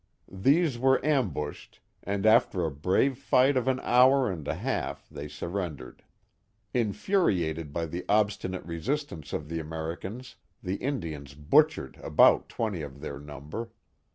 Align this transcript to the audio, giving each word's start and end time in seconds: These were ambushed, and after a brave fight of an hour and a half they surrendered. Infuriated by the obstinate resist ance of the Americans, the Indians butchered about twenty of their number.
These 0.41 0.79
were 0.79 0.99
ambushed, 1.05 1.79
and 2.01 2.25
after 2.25 2.65
a 2.65 2.71
brave 2.71 3.19
fight 3.19 3.55
of 3.55 3.67
an 3.67 3.79
hour 3.81 4.31
and 4.31 4.47
a 4.47 4.55
half 4.55 5.07
they 5.09 5.27
surrendered. 5.27 6.03
Infuriated 6.73 7.71
by 7.71 7.85
the 7.85 8.03
obstinate 8.09 8.65
resist 8.65 9.11
ance 9.11 9.31
of 9.31 9.47
the 9.47 9.59
Americans, 9.59 10.37
the 10.63 10.77
Indians 10.77 11.35
butchered 11.35 11.99
about 12.01 12.49
twenty 12.49 12.81
of 12.81 12.99
their 12.99 13.19
number. 13.19 13.69